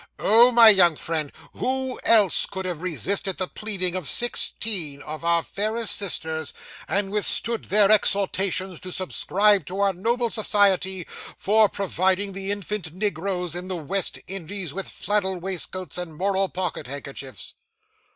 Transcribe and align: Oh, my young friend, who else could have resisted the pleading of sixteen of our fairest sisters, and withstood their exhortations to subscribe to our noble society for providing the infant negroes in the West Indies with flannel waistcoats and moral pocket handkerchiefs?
Oh, 0.17 0.51
my 0.51 0.69
young 0.69 0.95
friend, 0.95 1.31
who 1.53 1.99
else 2.03 2.47
could 2.47 2.65
have 2.65 2.81
resisted 2.81 3.37
the 3.37 3.47
pleading 3.47 3.93
of 3.95 4.07
sixteen 4.07 4.99
of 5.03 5.23
our 5.23 5.43
fairest 5.43 5.95
sisters, 5.95 6.55
and 6.87 7.11
withstood 7.11 7.65
their 7.65 7.91
exhortations 7.91 8.79
to 8.79 8.91
subscribe 8.91 9.67
to 9.67 9.79
our 9.79 9.93
noble 9.93 10.31
society 10.31 11.05
for 11.37 11.69
providing 11.69 12.33
the 12.33 12.49
infant 12.49 12.93
negroes 12.95 13.53
in 13.53 13.67
the 13.67 13.75
West 13.75 14.17
Indies 14.25 14.73
with 14.73 14.89
flannel 14.89 15.37
waistcoats 15.37 15.99
and 15.99 16.17
moral 16.17 16.49
pocket 16.49 16.87
handkerchiefs? 16.87 17.53